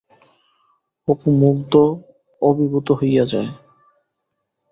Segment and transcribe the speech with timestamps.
[1.07, 1.73] অপু মুগ্ধ,
[2.41, 3.49] অভিভূত হইয়া যায়!